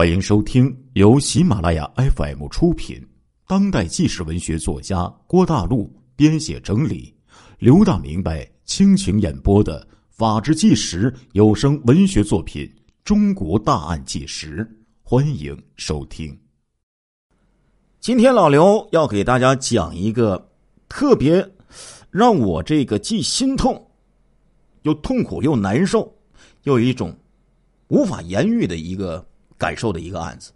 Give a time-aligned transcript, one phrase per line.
[0.00, 3.06] 欢迎收听由喜马拉雅 FM 出品、
[3.46, 7.14] 当代纪实文学作家郭大陆编写整理、
[7.58, 12.64] 刘大明白倾情演播的《法制纪实》有声文学作品
[13.04, 14.64] 《中国大案纪实》，
[15.02, 16.34] 欢迎收听。
[18.00, 20.50] 今天老刘要给大家讲一个
[20.88, 21.46] 特别
[22.10, 23.86] 让我这个既心痛
[24.80, 26.10] 又痛苦又难受，
[26.62, 27.14] 又有一种
[27.88, 29.26] 无法言喻的一个。
[29.60, 30.50] 感受的一个案子，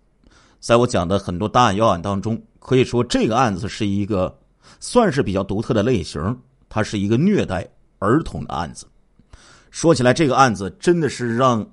[0.60, 4.34] 在我讲的很多大案要案当中，可以说这个案子是一个
[4.80, 6.18] 算是比较独特的类型，
[6.70, 7.68] 它是一个虐待
[7.98, 8.86] 儿童的案子。
[9.70, 11.64] 说起来，这个案子真的是让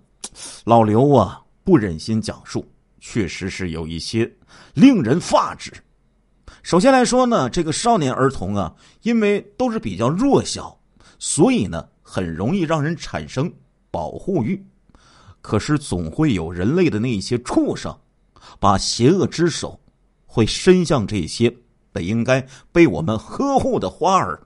[0.65, 4.29] 老刘啊不忍心讲述，确实是有一些
[4.73, 5.71] 令人发指。
[6.63, 10.77] 首先来说呢，这个少年儿童啊，因为都是比较弱小，
[11.17, 13.49] 所以呢，很容易让人产生
[13.89, 14.61] 保护欲。
[15.41, 17.97] 可是，总会有人类的那些畜生，
[18.59, 19.79] 把邪恶之手
[20.25, 21.51] 会伸向这些
[21.91, 24.41] 本应该被我们呵护的花儿。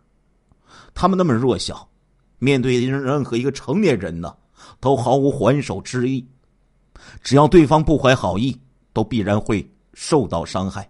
[0.94, 1.89] 他们那么弱小，
[2.39, 4.34] 面对任何一个成年人呢，
[4.80, 6.25] 都毫无还手之意。
[7.22, 8.58] 只要对方不怀好意，
[8.94, 10.89] 都必然会受到伤害。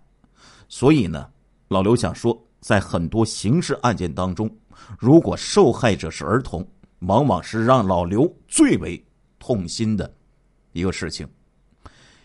[0.69, 1.27] 所以呢，
[1.67, 4.49] 老刘想说，在很多刑事案件当中，
[4.97, 6.66] 如果受害者是儿童，
[6.99, 9.04] 往往是让老刘最为。
[9.45, 10.11] 痛心的
[10.71, 11.27] 一个事情。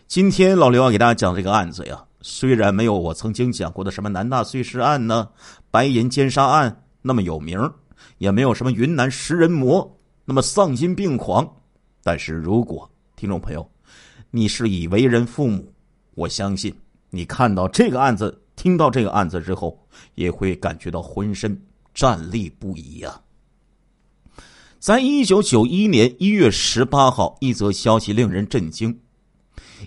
[0.07, 5.29] 今天老刘要给大家讲这个案子呀，虽然没有我曾经讲过的什么南大碎尸案呢、
[5.69, 7.59] 白银奸杀案那么有名，
[8.17, 11.47] 也没有什么云南食人魔那么丧心病狂，
[12.01, 13.69] 但是如果听众朋友
[14.31, 15.71] 你是以为人父母，
[16.15, 16.75] 我相信
[17.11, 19.79] 你看到这个案子、听到这个案子之后，
[20.15, 21.55] 也会感觉到浑身
[21.93, 23.21] 战栗不已呀。
[24.81, 28.99] 在一九九一年一月十八号，一则消息令人震惊：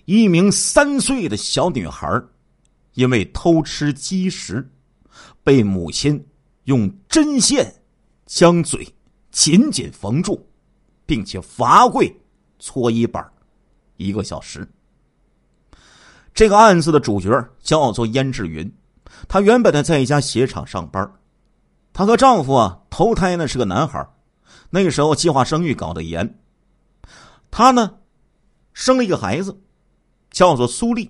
[0.05, 2.23] 一名三岁的小女孩，
[2.93, 4.65] 因为偷吃鸡食，
[5.43, 6.25] 被母亲
[6.67, 7.75] 用针线
[8.25, 8.87] 将嘴
[9.33, 10.41] 紧紧缝住，
[11.05, 12.17] 并且罚跪
[12.61, 13.29] 搓衣板
[13.97, 14.65] 一个小时。
[16.33, 17.29] 这个案子的主角
[17.61, 18.73] 叫做燕志云，
[19.27, 21.13] 她原本呢在一家鞋厂上班，
[21.93, 24.09] 她和丈夫啊头胎呢是个男孩。
[24.75, 26.39] 那个时候计划生育搞得严，
[27.49, 27.97] 他呢
[28.73, 29.57] 生了一个孩子，
[30.33, 31.09] 叫做苏丽，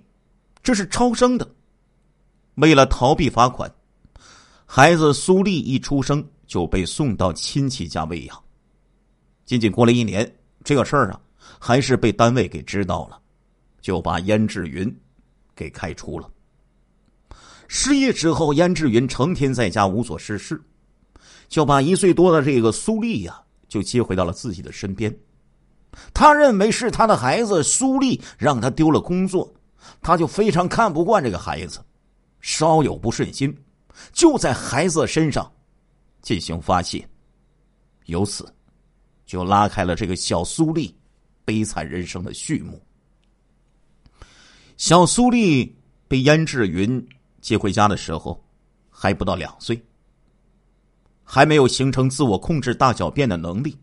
[0.63, 1.51] 这是超生的。
[2.57, 3.75] 为了逃避罚款，
[4.67, 8.45] 孩子苏丽一出生就被送到亲戚家喂养。
[9.47, 10.31] 仅仅过了一年，
[10.63, 11.19] 这个事儿啊
[11.59, 13.19] 还是被单位给知道了，
[13.81, 14.95] 就把燕志云
[15.57, 16.31] 给开除了。
[17.67, 20.63] 失业之后，燕志云成天在家无所事事，
[21.49, 23.41] 就把一岁多的这个苏丽呀。
[23.75, 25.13] 就接回到了自己的身边，
[26.13, 29.53] 他认为是他的孩子苏丽让他丢了工作，
[30.01, 31.85] 他就非常看不惯这个孩子，
[32.41, 33.53] 稍有不顺心，
[34.13, 35.53] 就在孩子身上
[36.23, 37.05] 进行发泄，
[38.05, 38.47] 由此
[39.27, 40.97] 就拉开了这个小苏丽
[41.45, 42.81] 悲惨人生的序幕。
[44.77, 47.05] 小苏丽被燕志云
[47.41, 48.41] 接回家的时候，
[48.89, 49.85] 还不到两岁。
[51.25, 53.77] 还没有形成自我控制大小便的能力，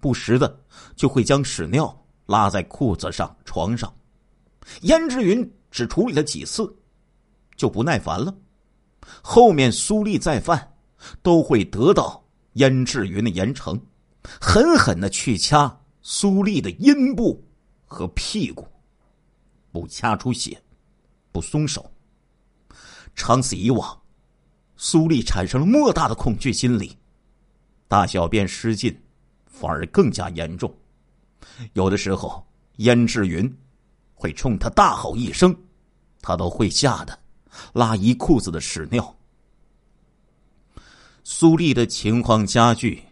[0.00, 0.60] 不时的
[0.94, 1.94] 就会将屎尿
[2.26, 3.92] 拉在裤子上、床上。
[4.82, 6.74] 燕志云只处理了几次，
[7.56, 8.34] 就不耐烦了。
[9.20, 10.72] 后面苏丽再犯，
[11.20, 12.24] 都会得到
[12.54, 13.78] 燕志云的严惩，
[14.40, 17.44] 狠狠的去掐苏丽的阴部
[17.84, 18.66] 和屁股，
[19.72, 20.62] 不掐出血，
[21.32, 21.90] 不松手。
[23.14, 24.00] 长此以往。
[24.76, 26.96] 苏丽产生了莫大的恐惧心理，
[27.86, 28.94] 大小便失禁，
[29.46, 30.72] 反而更加严重。
[31.74, 32.44] 有的时候，
[32.76, 33.56] 燕志云
[34.14, 35.56] 会冲他大吼一声，
[36.20, 37.16] 他都会吓得
[37.72, 39.16] 拉一裤子的屎尿。
[41.22, 43.02] 苏丽的情况加剧，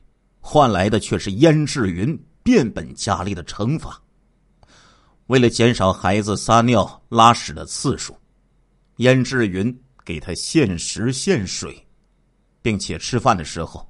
[0.41, 3.99] 换来的却是燕志云变本加厉的惩罚。
[5.29, 8.15] 为了减少孩子撒尿拉屎的次数，
[8.97, 9.81] 燕志云。
[10.04, 11.87] 给他限时限水，
[12.60, 13.88] 并且吃饭的时候，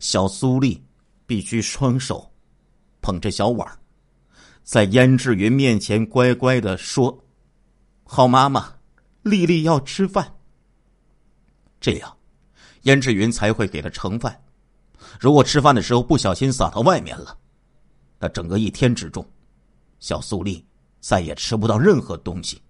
[0.00, 0.82] 小苏丽
[1.26, 2.30] 必须双手
[3.00, 3.78] 捧着小碗，
[4.62, 7.24] 在燕志云面前乖乖的说
[8.04, 8.74] ：“好妈妈，
[9.22, 10.34] 丽丽要吃饭。”
[11.80, 12.16] 这样，
[12.82, 14.44] 燕志云才会给他盛饭。
[15.20, 17.38] 如果吃饭的时候不小心洒到外面了，
[18.18, 19.26] 那整个一天之中，
[20.00, 20.66] 小苏丽
[21.00, 22.60] 再也吃不到任何东西。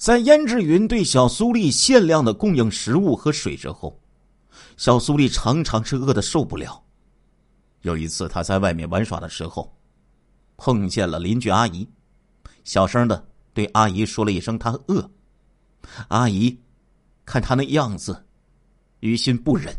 [0.00, 4.00] 在燕志云对小苏丽限量的供应食物和水之后，
[4.78, 6.82] 小苏丽常常是饿的受不了。
[7.82, 9.70] 有一次，他在外面玩耍的时候，
[10.56, 11.86] 碰见了邻居阿姨，
[12.64, 15.06] 小声的对阿姨说了一声：“他饿。”
[16.08, 16.58] 阿姨
[17.26, 18.24] 看他那样子，
[19.00, 19.76] 于心不忍，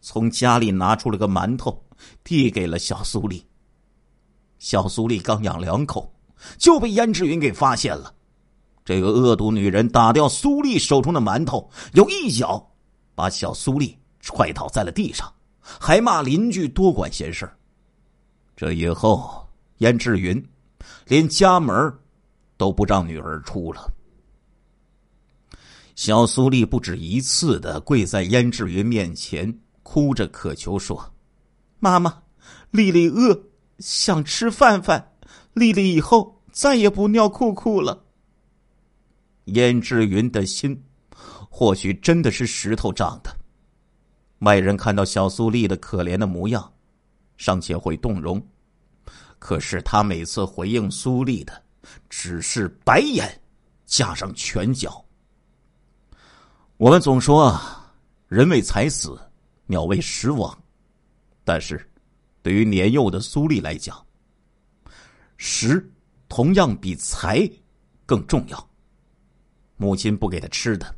[0.00, 1.84] 从家里拿出了个馒头，
[2.24, 3.46] 递给了小苏丽。
[4.58, 6.10] 小苏丽刚咬两口，
[6.56, 8.14] 就被燕志云给发现了。
[8.84, 12.70] 这个恶毒女人打掉苏丽手中的馒头，又一脚
[13.14, 17.48] 把小苏丽踹倒在了地上，还骂邻居多管闲事。
[18.56, 19.48] 这以后，
[19.78, 20.44] 燕志云
[21.06, 21.92] 连家门
[22.56, 23.88] 都不让女儿出了。
[25.94, 31.12] 小苏丽不止一次的跪在燕志云面前，哭着渴求说
[31.78, 32.22] ：“妈妈，
[32.70, 33.38] 丽丽饿，
[33.78, 35.12] 想吃饭饭。
[35.52, 38.04] 丽丽以后再也不尿裤裤了。”
[39.46, 40.80] 燕志云的心，
[41.50, 43.36] 或许真的是石头长的。
[44.40, 46.72] 外人看到小苏丽的可怜的模样，
[47.36, 48.44] 尚且会动容，
[49.38, 51.62] 可是他每次回应苏丽的，
[52.08, 53.40] 只是白眼，
[53.86, 55.04] 加上拳脚。
[56.76, 57.60] 我们总说，
[58.28, 59.16] 人为财死，
[59.66, 60.56] 鸟为食亡。
[61.44, 61.88] 但是，
[62.42, 64.04] 对于年幼的苏丽来讲，
[65.36, 65.88] 食
[66.28, 67.48] 同样比财
[68.06, 68.71] 更重要。
[69.82, 70.94] 母亲不给他吃的，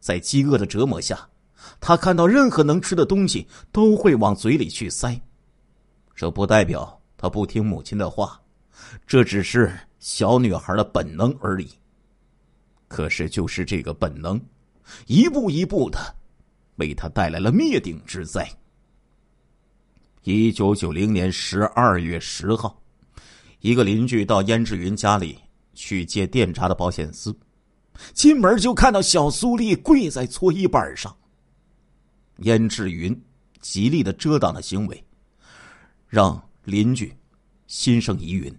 [0.00, 1.28] 在饥饿的折磨下，
[1.78, 5.20] 他看到任何能吃的东西都会往嘴里去塞。
[6.14, 8.40] 这不代表他不听母亲的话，
[9.06, 11.68] 这只是小女孩的本能而已。
[12.88, 14.40] 可是，就是这个本能，
[15.06, 15.98] 一步一步的，
[16.76, 18.50] 为他带来了灭顶之灾。
[20.22, 22.80] 一九九零年十二月十号，
[23.60, 25.38] 一个邻居到燕志云家里
[25.74, 27.36] 去借电闸的保险丝。
[28.12, 31.14] 进门就看到小苏丽跪在搓衣板上。
[32.38, 33.18] 燕志云
[33.60, 35.04] 极力的遮挡的行为，
[36.06, 37.16] 让邻居
[37.66, 38.54] 心生疑云。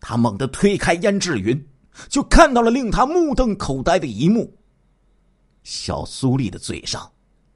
[0.00, 1.66] 他猛地推开燕志云，
[2.08, 4.52] 就看到了令他目瞪口呆的一幕：
[5.62, 7.10] 小苏丽的嘴上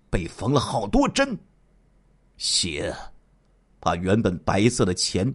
[0.08, 1.38] 被缝了好多针，
[2.38, 2.94] 血
[3.80, 5.34] 把原本白色的钱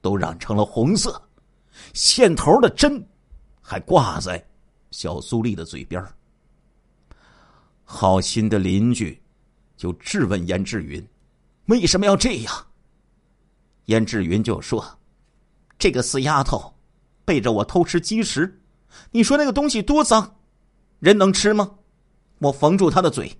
[0.00, 1.20] 都染成了红色，
[1.92, 3.04] 线头的针
[3.60, 4.42] 还挂在。
[4.94, 6.00] 小苏丽的嘴边
[7.82, 9.20] 好心的邻居
[9.76, 11.04] 就质问燕志云
[11.66, 12.66] ：“为什么要这样？”
[13.86, 14.86] 燕志云就说
[15.80, 16.72] ：“这个死丫头
[17.24, 18.60] 背着我偷吃鸡食，
[19.10, 20.36] 你说那个东西多脏，
[21.00, 21.74] 人能吃吗？
[22.38, 23.36] 我缝住她的嘴，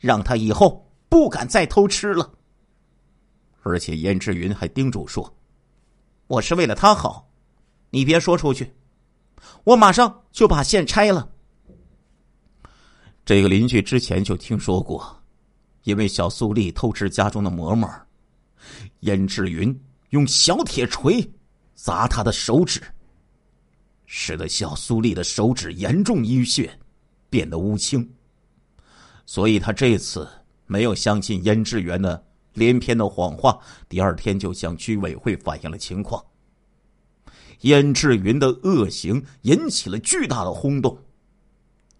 [0.00, 2.30] 让她以后不敢再偷吃了。”
[3.64, 5.34] 而且燕志云还叮嘱说
[6.28, 7.26] ：“我是为了她好，
[7.88, 8.70] 你别说出去。”
[9.64, 11.28] 我马上就把线拆了。
[13.24, 15.16] 这个邻居之前就听说过，
[15.84, 17.88] 因为小苏丽偷吃家中的馍馍，
[19.00, 19.78] 燕志云
[20.10, 21.28] 用小铁锤
[21.74, 22.82] 砸他的手指，
[24.06, 26.76] 使得小苏丽的手指严重淤血，
[27.28, 28.08] 变得乌青。
[29.26, 30.28] 所以他这次
[30.66, 32.20] 没有相信燕志源的
[32.54, 33.56] 连篇的谎话，
[33.88, 36.24] 第二天就向居委会反映了情况。
[37.60, 40.96] 燕志云的恶行引起了巨大的轰动，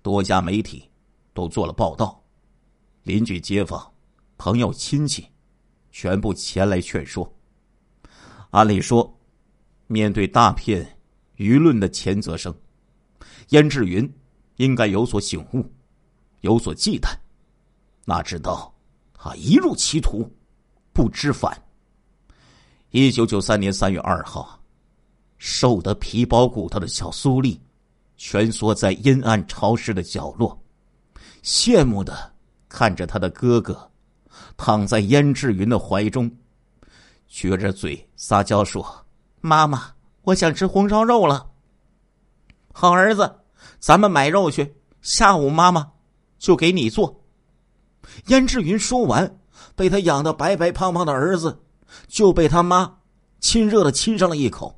[0.00, 0.88] 多家媒体
[1.34, 2.22] 都做了报道，
[3.02, 3.92] 邻居、街坊、
[4.38, 5.26] 朋友、亲戚
[5.90, 7.30] 全部前来劝说。
[8.50, 9.18] 按理说，
[9.86, 10.98] 面对大片
[11.36, 12.54] 舆论的谴责声，
[13.50, 14.10] 燕志云
[14.56, 15.70] 应该有所醒悟，
[16.40, 17.08] 有所忌惮。
[18.06, 18.74] 哪知道
[19.12, 20.28] 他一入歧途，
[20.92, 21.62] 不知返。
[22.90, 24.59] 一九九三年三月二号。
[25.40, 27.58] 瘦得皮包骨头的小苏丽，
[28.18, 30.62] 蜷缩在阴暗潮湿的角落，
[31.42, 32.30] 羡慕的
[32.68, 33.90] 看着他的哥哥
[34.58, 36.30] 躺在燕志云的怀中，
[37.32, 38.86] 撅着嘴撒娇说
[39.40, 39.94] ：“妈妈，
[40.24, 41.50] 我想吃红烧肉了。”
[42.70, 43.34] 好儿子，
[43.78, 45.90] 咱们买肉去，下午妈妈
[46.38, 47.18] 就给你做。
[48.26, 49.38] 燕志云说完，
[49.74, 51.62] 被他养的白白胖胖的儿子
[52.08, 52.98] 就被他妈
[53.40, 54.76] 亲热的亲上了一口。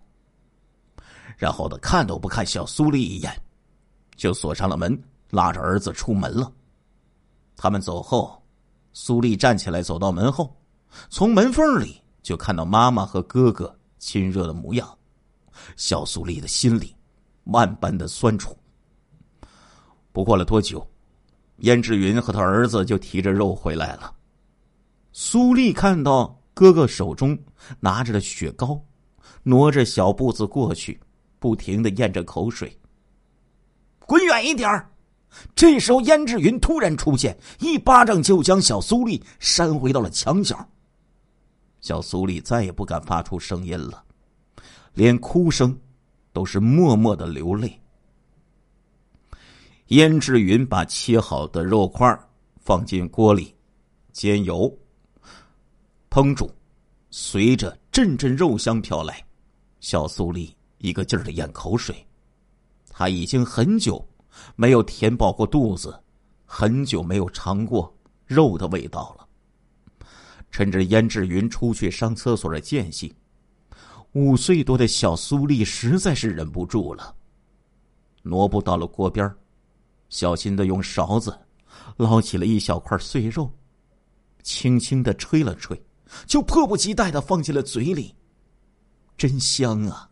[1.42, 3.42] 然后他看都不看小苏丽一眼，
[4.14, 4.96] 就锁上了门，
[5.30, 6.52] 拉着儿子出门了。
[7.56, 8.40] 他们走后，
[8.92, 10.56] 苏丽站起来走到门后，
[11.10, 14.88] 从门缝里就看到妈妈和哥哥亲热的模样。
[15.74, 16.94] 小苏丽的心里
[17.46, 18.56] 万般的酸楚。
[20.12, 20.88] 不过了多久，
[21.56, 24.14] 燕志云和他儿子就提着肉回来了。
[25.10, 27.36] 苏丽看到哥哥手中
[27.80, 28.80] 拿着的雪糕，
[29.42, 31.00] 挪着小步子过去。
[31.42, 32.78] 不停的咽着口水，
[34.06, 34.88] 滚远一点儿！
[35.56, 40.56] 这时候，燕志云突然出现，一巴掌就将小苏丽扇回到了墙角。
[41.80, 44.04] 小苏丽再也不敢发出声音了，
[44.94, 45.76] 连哭声
[46.32, 47.76] 都是默默的流泪。
[49.88, 52.16] 燕志云把切好的肉块
[52.60, 53.52] 放进锅里，
[54.12, 54.72] 煎油，
[56.08, 56.48] 烹煮，
[57.10, 59.20] 随着阵阵肉香飘来，
[59.80, 62.06] 小苏丽一个劲儿的咽口水。
[62.90, 64.06] 他已经很久
[64.54, 65.98] 没有填饱过肚子，
[66.44, 67.96] 很久没有尝过
[68.26, 69.26] 肉的味道了。
[70.50, 73.14] 趁着燕志云出去上厕所的间隙，
[74.12, 77.14] 五岁多的小苏丽实在是忍不住了，
[78.20, 79.34] 挪步到了锅边
[80.10, 81.34] 小心的用勺子
[81.96, 83.50] 捞起了一小块碎肉，
[84.42, 85.82] 轻轻的吹了吹，
[86.26, 88.14] 就迫不及待的放进了嘴里。
[89.16, 90.10] 真香啊！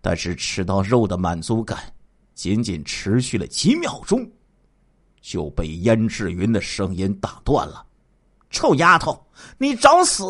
[0.00, 1.92] 但是吃到肉的满足感
[2.34, 4.28] 仅仅持续了几秒钟，
[5.20, 7.86] 就被燕志云的声音打断了。
[8.50, 9.26] 臭丫头，
[9.58, 10.24] 你找死！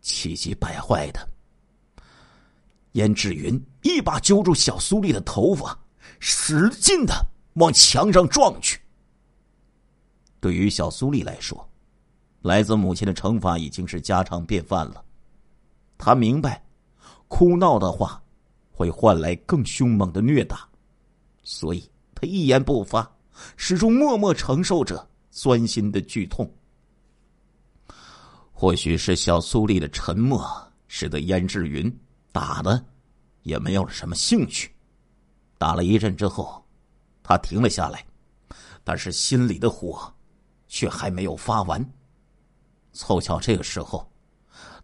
[0.00, 1.28] 气急败坏的
[2.92, 5.78] 燕志云一把揪住小苏丽的头发，
[6.18, 7.14] 使劲的
[7.54, 8.80] 往墙上撞去。
[10.40, 11.68] 对于小苏丽来说，
[12.42, 15.04] 来自母亲的惩罚已经是家常便饭了。
[15.98, 16.62] 他明白，
[17.28, 18.20] 哭闹的话
[18.72, 20.68] 会换来更凶猛的虐打，
[21.42, 23.08] 所以他一言不发，
[23.56, 26.50] 始终默默承受着钻心的剧痛。
[28.52, 30.44] 或许是小苏丽的沉默，
[30.88, 31.94] 使得燕志云
[32.32, 32.84] 打的
[33.42, 34.72] 也没有了什么兴趣。
[35.58, 36.64] 打了一阵之后，
[37.22, 38.04] 他停了下来，
[38.82, 40.12] 但是心里的火
[40.66, 41.84] 却还没有发完。
[42.92, 44.10] 凑巧这个时候，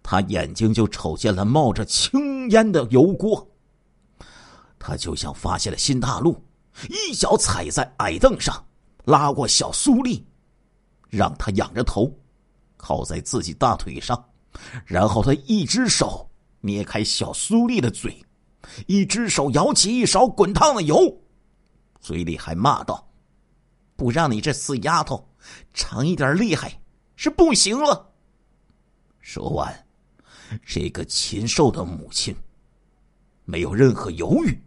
[0.05, 3.45] 他眼睛就瞅见了冒着青烟的油锅。
[4.79, 6.41] 他就像发现了新大陆，
[6.91, 8.65] 一脚踩在矮凳上，
[9.07, 10.25] 拉过小苏丽，
[11.09, 12.13] 让他仰着头。
[12.77, 14.23] 靠在自己大腿上，
[14.85, 16.29] 然后他一只手
[16.61, 18.23] 捏开小苏丽的嘴，
[18.87, 21.19] 一只手舀起一勺滚烫的油，
[21.99, 23.09] 嘴里还骂道
[23.97, 25.27] ：“不让你这死丫头
[25.73, 26.79] 尝一点厉害
[27.17, 28.13] 是不行了。”
[29.23, 29.84] 说完，
[30.65, 32.35] 这个禽兽的母亲
[33.45, 34.59] 没有任何犹豫，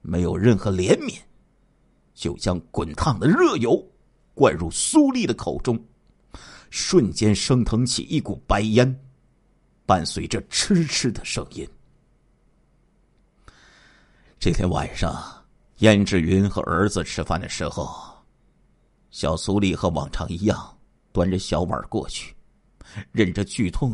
[0.00, 1.18] 没有任何怜悯，
[2.14, 3.82] 就将滚烫的热油
[4.34, 5.78] 灌入苏丽的口中。
[6.70, 9.00] 瞬间升腾起一股白烟，
[9.84, 11.68] 伴随着嗤嗤的声音。
[14.38, 15.44] 这天晚上，
[15.78, 17.92] 燕志云和儿子吃饭的时候，
[19.10, 20.78] 小苏丽和往常一样，
[21.10, 22.32] 端着小碗过去，
[23.10, 23.92] 忍着剧痛，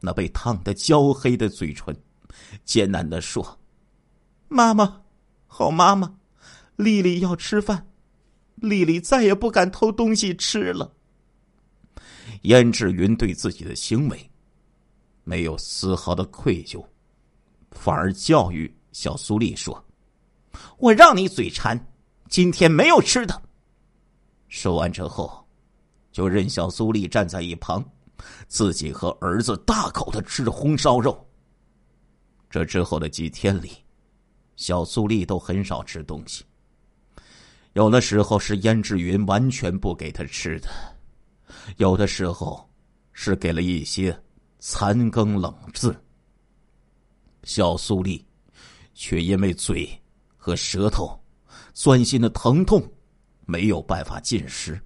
[0.00, 1.94] 那被烫得焦黑的嘴唇，
[2.64, 3.58] 艰难的说
[4.48, 5.02] ：“妈妈，
[5.46, 6.14] 好妈妈，
[6.76, 7.86] 丽丽要吃饭，
[8.56, 10.92] 丽丽再也不敢偷东西吃了。”
[12.42, 14.30] 燕志云对自己的行为
[15.24, 16.82] 没有丝毫的愧疚，
[17.70, 19.84] 反而教育小苏丽说
[20.78, 21.78] ：“我让你嘴馋，
[22.28, 23.42] 今天没有吃的。”
[24.48, 25.46] 说完之后，
[26.10, 27.84] 就任小苏丽站在一旁，
[28.48, 31.26] 自己和儿子大口的吃着红烧肉。
[32.48, 33.70] 这之后的几天里，
[34.56, 36.44] 小苏丽都很少吃东西，
[37.74, 40.68] 有的时候是燕志云完全不给他吃的。
[41.76, 42.68] 有的时候，
[43.12, 44.16] 是给了一些
[44.58, 45.94] 残羹冷炙。
[47.44, 48.24] 小苏丽
[48.94, 49.88] 却因为嘴
[50.36, 51.18] 和舌头
[51.72, 52.82] 钻心的疼痛，
[53.46, 54.80] 没有办法进食。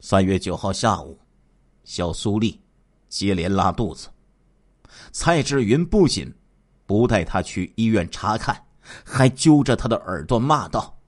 [0.00, 1.18] 三月九号下午，
[1.84, 2.60] 小苏丽
[3.08, 4.08] 接连拉肚子，
[5.12, 6.34] 蔡志云不仅
[6.86, 8.60] 不带她去医院查看，
[9.04, 10.98] 还揪着她的耳朵骂道：“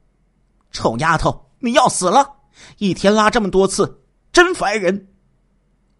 [0.70, 2.36] 臭丫头，你要死了！
[2.78, 4.02] 一天拉这么多次！”
[4.32, 5.08] 真烦人！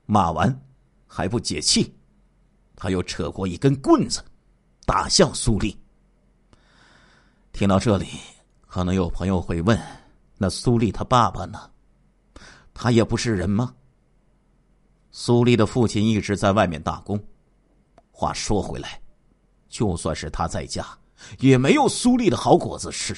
[0.04, 0.62] 骂完
[1.06, 1.96] 还不解气，
[2.76, 4.22] 他又扯过一根棍子，
[4.84, 5.74] 打向苏丽。
[7.52, 8.06] 听到这里，
[8.66, 9.80] 可能有朋友会问：
[10.36, 11.58] 那苏丽他爸爸呢？
[12.74, 13.74] 他也不是人吗？
[15.18, 17.18] 苏丽的父亲一直在外面打工。
[18.10, 19.00] 话说回来，
[19.66, 20.86] 就算是他在家，
[21.38, 23.16] 也没有苏丽的好果子吃。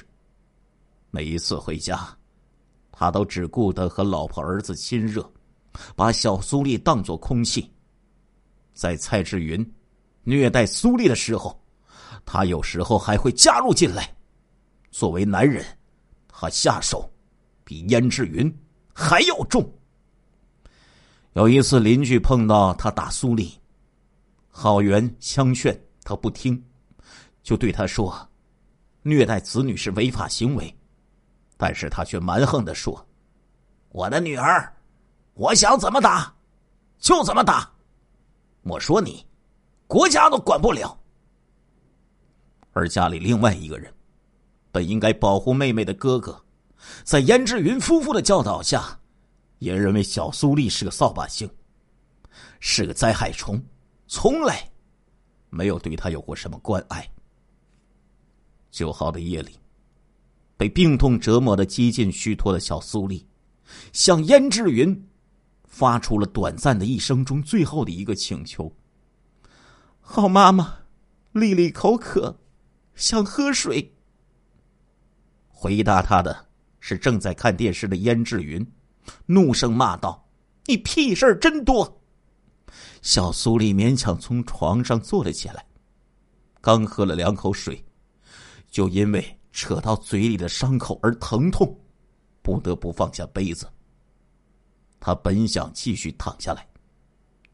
[1.10, 2.08] 每一次回家。
[2.92, 5.28] 他都只顾得和老婆儿子亲热，
[5.96, 7.68] 把小苏丽当作空气。
[8.72, 9.74] 在蔡志云
[10.22, 11.60] 虐待苏丽的时候，
[12.24, 14.08] 他有时候还会加入进来。
[14.92, 15.66] 作为男人，
[16.28, 17.10] 他下手
[17.64, 18.56] 比燕志云
[18.94, 19.68] 还要重。
[21.38, 23.56] 有一次，邻居碰到他打苏丽，
[24.48, 26.60] 郝元相劝他不听，
[27.44, 28.28] 就对他说
[29.02, 30.76] ：“虐待子女是违法行为。”
[31.56, 33.06] 但是他却蛮横的说
[33.90, 34.68] ：“我的女儿，
[35.34, 36.34] 我想怎么打，
[36.98, 37.70] 就怎么打。
[38.62, 39.24] 我说你，
[39.86, 40.98] 国家都管不了。”
[42.74, 43.94] 而家里另外一个人，
[44.72, 46.42] 本应该保护妹妹的哥哥，
[47.04, 48.98] 在燕志云夫妇的教导下，
[49.58, 51.48] 也认为小苏丽是个扫把星，
[52.60, 53.62] 是个灾害虫，
[54.06, 54.70] 从来
[55.50, 57.08] 没有对他有过什么关爱。
[58.70, 59.58] 九号的夜里，
[60.56, 63.26] 被病痛折磨的几近虚脱的小苏丽，
[63.92, 65.08] 向燕志云
[65.64, 68.72] 发出了短暂的一生中最后的一个请求
[70.00, 70.80] ：“好妈妈，
[71.32, 72.38] 丽丽口渴，
[72.94, 73.94] 想喝水。”
[75.48, 76.46] 回答他的
[76.78, 78.64] 是正在看电视的燕志云，
[79.26, 80.28] 怒声骂道
[80.66, 82.00] ：“你屁事儿真多！”
[83.02, 85.64] 小苏丽勉强从床上坐了起来，
[86.60, 87.84] 刚喝了两口水。
[88.70, 91.74] 就因为扯到嘴里的伤口而疼痛，
[92.42, 93.66] 不得不放下杯子。
[95.00, 96.68] 他本想继续躺下来，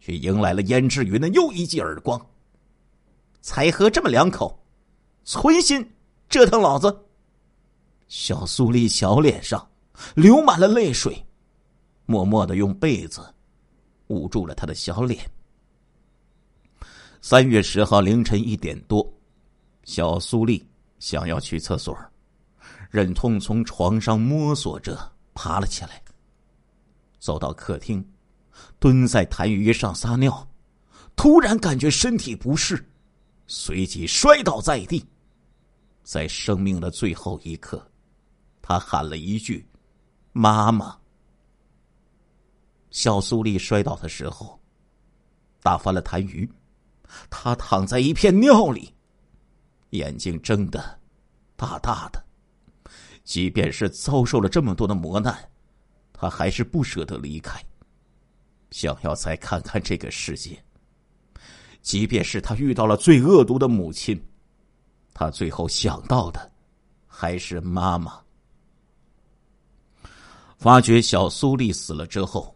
[0.01, 2.21] 却迎来了燕志云的又一记耳光。
[3.41, 4.59] 才喝这么两口，
[5.25, 5.89] 存心
[6.29, 7.07] 折腾老子！
[8.09, 9.65] 小苏丽小脸上
[10.15, 11.24] 流满了泪水，
[12.07, 13.23] 默默的用被子
[14.09, 15.29] 捂住了他的小脸。
[17.21, 19.11] 三月十号凌晨一点多，
[19.85, 20.65] 小苏丽。
[21.01, 21.95] 想要去厕所，
[22.89, 26.03] 忍痛从床上摸索着爬了起来，
[27.19, 28.03] 走到客厅，
[28.79, 30.49] 蹲在痰盂上撒尿，
[31.15, 32.83] 突然感觉身体不适，
[33.47, 35.05] 随即摔倒在地。
[36.03, 37.87] 在生命的最后一刻，
[38.63, 39.67] 他喊了一句
[40.33, 40.97] ：“妈妈。”
[42.95, 44.57] 小苏丽摔倒的时候，
[45.65, 46.49] 打翻了痰盂，
[47.29, 48.95] 他躺在一片尿里。
[49.91, 50.81] 眼睛睁得
[51.57, 52.25] 大大的，
[53.25, 55.37] 即便是遭受了这么多的磨难，
[56.13, 57.61] 他还是不舍得离开，
[58.71, 60.57] 想要再看看这个世界。
[61.83, 64.25] 即便是他遇到了最恶毒的母亲，
[65.13, 66.49] 他最后想到的
[67.09, 68.21] 还是妈妈。
[70.59, 72.54] 发觉小苏丽死了之后，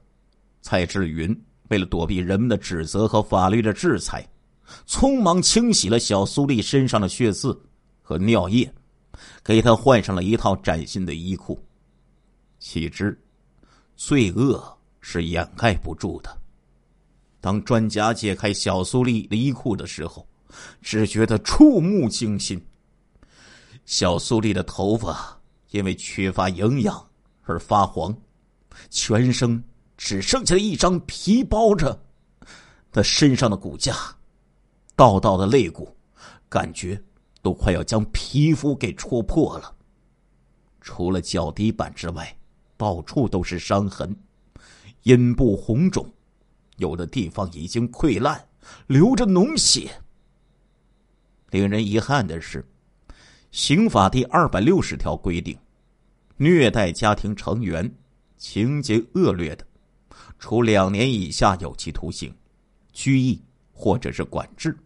[0.61, 1.35] 蔡志云
[1.69, 4.29] 为了躲避人们的指责和法律的制裁。
[4.87, 7.59] 匆忙清洗了小苏丽身上的血渍
[8.03, 8.71] 和尿液，
[9.43, 11.59] 给她换上了一套崭新的衣裤。
[12.59, 13.19] 岂知，
[13.97, 14.63] 罪恶
[15.01, 16.39] 是掩盖不住的。
[17.41, 20.29] 当专家解开小苏丽的衣裤的时候，
[20.83, 22.63] 只觉得触目惊心。
[23.87, 25.41] 小苏丽的头发
[25.71, 27.09] 因为缺乏营养
[27.45, 28.15] 而发黄，
[28.91, 29.65] 全身
[29.99, 32.01] 只剩下了一张皮包着
[32.91, 33.95] 他身上的骨架。
[34.97, 35.95] 道道的肋骨，
[36.49, 37.01] 感觉
[37.43, 39.75] 都快要将皮肤给戳破了。
[40.81, 42.35] 除了脚底板之外，
[42.77, 44.17] 到处都是伤痕，
[45.03, 46.11] 阴部红肿，
[46.79, 48.43] 有的地方已经溃烂，
[48.87, 49.91] 流着脓血。
[51.51, 52.67] 令人遗憾的是，
[53.51, 55.59] 刑法第二百六十条规定，
[56.37, 57.93] 虐待家庭成员，
[58.37, 59.67] 情节恶劣的，
[60.39, 62.35] 处两年以下有期徒刑、
[62.93, 64.77] 拘役或者是管制。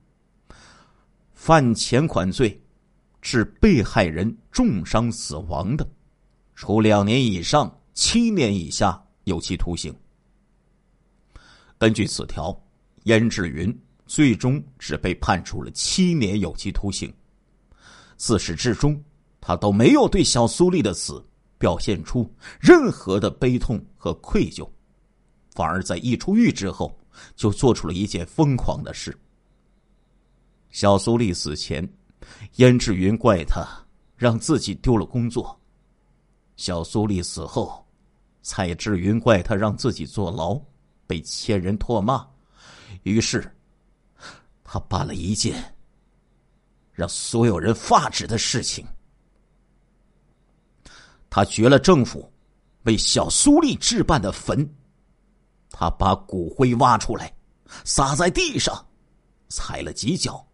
[1.35, 2.61] 犯钱款罪，
[3.21, 5.87] 致被害人重伤死亡的，
[6.55, 9.95] 处两年以上七年以下有期徒刑。
[11.79, 12.57] 根据此条，
[13.05, 17.13] 燕志云最终只被判处了七年有期徒刑。
[18.17, 19.03] 自始至终，
[19.41, 21.21] 他都没有对小苏丽的死
[21.59, 24.69] 表现出任何的悲痛和愧疚，
[25.55, 26.99] 反而在一出狱之后，
[27.37, 29.17] 就做出了一件疯狂的事。
[30.71, 31.87] 小苏丽死前，
[32.57, 33.67] 燕志云怪他
[34.17, 35.45] 让自己丢了工作；
[36.57, 37.87] 小苏丽死后，
[38.41, 40.59] 蔡志云怪他让自己坐牢，
[41.07, 42.27] 被千人唾骂。
[43.03, 43.55] 于是，
[44.65, 45.75] 他办了一件
[46.93, 48.87] 让所有人发指的事情：
[51.29, 52.33] 他掘了政府
[52.85, 54.67] 为小苏丽置办的坟，
[55.73, 57.35] 他把骨灰挖出来，
[57.85, 58.87] 撒在地上，
[59.49, 60.47] 踩了几脚。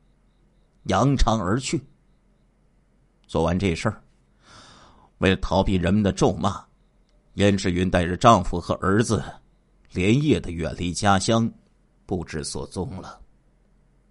[0.84, 1.84] 扬长而去。
[3.26, 4.02] 做完这事儿，
[5.18, 6.64] 为了逃避人们的咒骂，
[7.34, 9.22] 燕志云带着丈夫和儿子
[9.92, 11.52] 连夜的远离家乡，
[12.06, 13.20] 不知所踪了。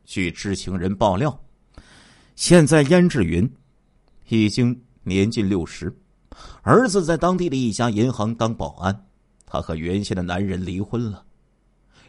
[0.05, 1.35] 据知情人爆料，
[2.35, 3.51] 现在燕志云
[4.27, 5.91] 已经年近六十，
[6.61, 9.06] 儿子在当地的一家银行当保安。
[9.47, 11.25] 她和原先的男人离婚了，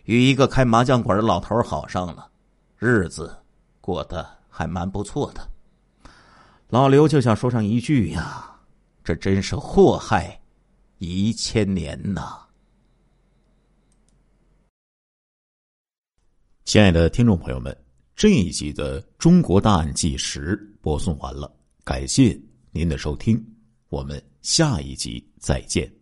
[0.04, 2.30] 与一个开麻将馆的老头好上了，
[2.76, 3.34] 日子
[3.80, 4.36] 过得。
[4.50, 5.48] 还蛮不错的，
[6.68, 8.58] 老刘就想说上一句呀，
[9.04, 10.40] 这真是祸害
[10.96, 12.44] 一千年呐！
[16.64, 17.84] 亲爱的听众朋友们，
[18.16, 21.48] 这一集的《中国大案纪实》播送完了，
[21.84, 22.36] 感谢
[22.72, 23.40] 您的收听，
[23.90, 25.97] 我们下一集再见。